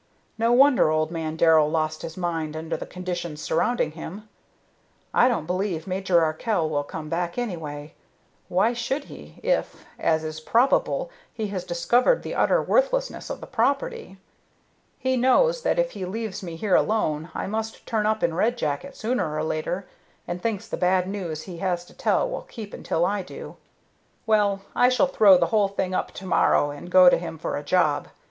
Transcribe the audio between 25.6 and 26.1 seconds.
thing up